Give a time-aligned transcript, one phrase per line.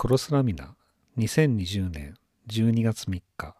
[0.00, 0.76] クロスラミナ
[1.18, 2.14] 2020年
[2.48, 3.56] 12月3日。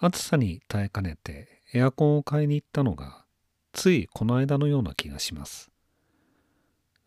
[0.00, 3.24] 暑さに耐えかねてエアコンを買いに行ったのが
[3.72, 5.70] ついこの間のような気がします。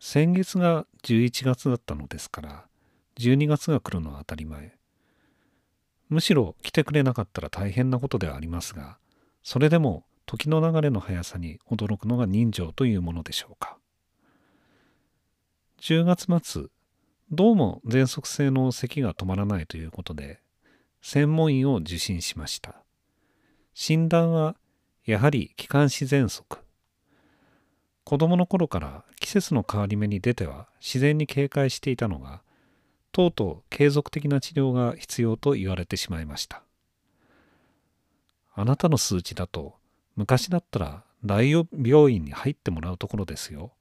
[0.00, 2.64] 先月が11月だったのですから
[3.18, 4.78] 12月が来るのは当たり前。
[6.08, 8.96] むしろ来てくれなかったら大変なことではありますが
[9.42, 13.76] それでも時の流れの速さに驚くのが人情というものでしょうか。
[15.82, 16.70] 10月末
[17.30, 20.40] どうも喘息性の咳が止まらないということで
[21.02, 22.76] 専門医を受診しました。
[23.74, 24.56] 診断は
[25.04, 26.58] やはり気管支喘息。
[28.04, 32.40] 子供の頃から季節の変わり目に出ては自然に警戒していたのが
[33.12, 36.62] とうとう継続的な治療が必要と言われてしまいました。
[38.54, 39.74] あなたの数値だと
[40.16, 43.72] 昔だったら大病院に入ってもらうところですよ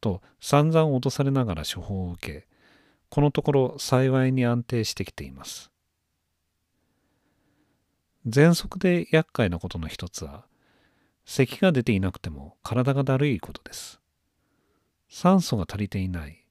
[0.00, 2.46] と散々脅されながら処方を受け
[3.08, 5.70] このところ幸いに安定してきています。
[8.26, 10.46] 喘息で厄介なことの一つは
[11.24, 14.00] 咳が出ていなくても体がだるいことです。
[15.08, 16.44] 酸素が足りていない。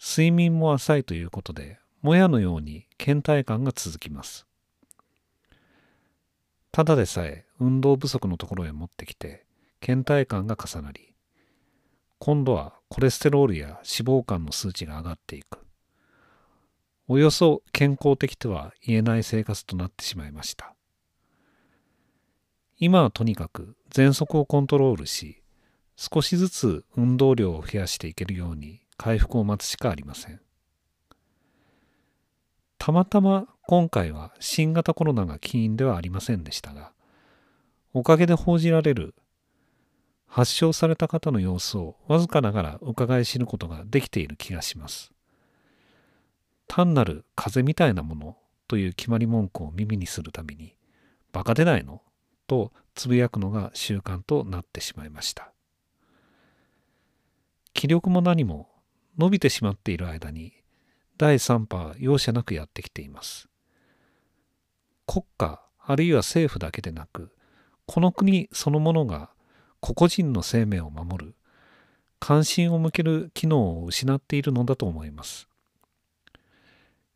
[0.00, 4.46] 睡眠も浅いということでもやのように倦怠感が続きます。
[6.70, 9.46] ただでさえ運動不足のところへ持ってきて
[9.80, 11.14] 倦怠感が重なり
[12.18, 15.58] 今度はコレステロールや脂肪肝の数値が上がっていく。
[17.08, 20.74] およそ健康的とは言えない生活となってしまいました。
[22.78, 25.42] 今はとにかく喘息をコントロールし
[25.96, 30.40] 少しずつ運動量を増やしていけるように回復を待つしかありません。
[32.78, 36.92] たまたま今回は新型コロナが起因ではありませんでしたが
[37.92, 39.14] おかげで報じられる
[40.26, 45.12] 発症された方の様子をわずかながら伺い知ることができている気がします。
[46.68, 48.36] 単なる風邪みたいなもの
[48.68, 50.76] という決まり文句を耳にするたびに、
[51.32, 52.02] バカ出ないの
[52.46, 55.52] とつぶやくのが習慣となってしまいました。
[57.72, 58.68] 気力も何も
[59.18, 60.54] 伸びてしまっている間に
[61.18, 63.48] 第3波は容赦なくやってきています。
[65.06, 67.30] 国家あるいは政府だけでなく
[67.86, 69.30] この国そのものが
[69.80, 71.34] 個々人の生命を守る
[72.18, 75.48] 関心を向ける機能を失っているのだと思います。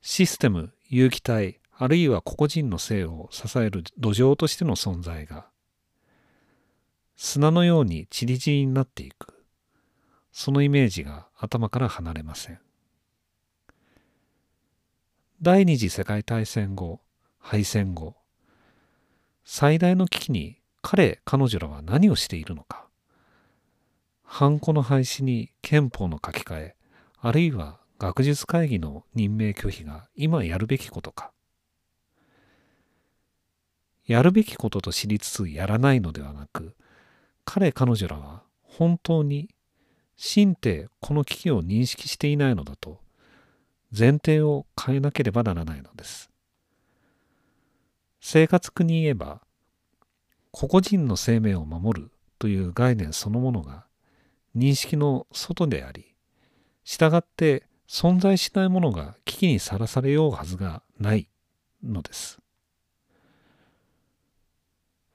[0.03, 5.47] システム有機体あるいは個々人の性を支える土壌としての存在が
[7.17, 9.45] 砂のように散り散りになっていく。
[10.33, 12.61] そのイメージが頭から離れません。
[15.43, 17.01] 第二次世界大戦後
[17.39, 18.17] 敗戦後
[19.45, 22.87] 最大の危機に彼彼女らは何をしているのか。
[24.23, 26.77] ハンコの廃止に憲法の書き換え
[27.21, 31.33] あるいは学術会議の任命拒否が今やるべきことか。
[34.07, 36.75] やるべきことと知りつつやらないのではなく
[37.45, 39.51] 彼彼女らは本当に
[40.17, 43.01] 真ってこの危機を認識していないのだと
[43.97, 46.31] 前提を変えなければならないのです。
[48.21, 49.41] 生活苦に言えば
[50.61, 53.87] 個々人の生命を守るという概念そのものが
[54.55, 56.15] 認識の外であり、
[56.85, 61.31] 従って存在しないものが危機にさらされようはずがない
[61.83, 62.41] のです。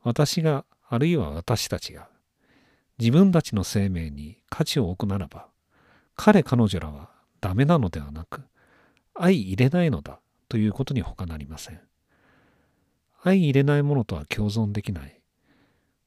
[0.02, 2.10] 私があるいは私たちが
[2.98, 5.46] 自分たちの生命に価値を置くならば
[6.16, 8.42] 彼彼女らはダメなのではなく
[9.14, 10.20] 相入れないのだ
[10.50, 11.80] ということに他なりません。
[13.22, 15.15] 相入れないものとは共存できない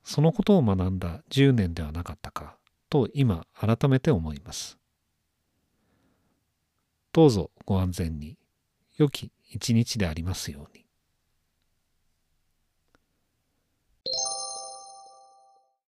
[0.04, 2.56] そのことを学んだ10年ではなかったか
[2.90, 4.78] と今改めて思います。
[7.12, 8.38] どうぞご安全に
[8.96, 10.87] 良き一日でありますように。